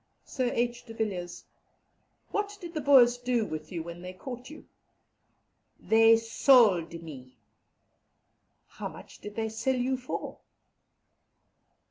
[0.25, 0.83] "(Sir H.
[0.87, 1.45] de Villiers.)
[2.31, 4.65] What did the Boers do with you when they caught you?
[5.79, 7.37] They sold me.
[8.67, 10.39] "How much did they sell you for?